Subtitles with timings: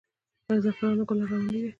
[0.47, 1.61] د زعفرانو ګل ارغواني دی